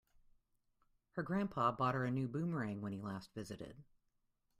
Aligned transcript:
Her 1.11 1.21
grandpa 1.21 1.73
bought 1.73 1.93
her 1.93 2.05
a 2.05 2.09
new 2.09 2.27
boomerang 2.27 2.81
when 2.81 2.91
he 2.91 2.99
last 2.99 3.31
visited. 3.35 3.75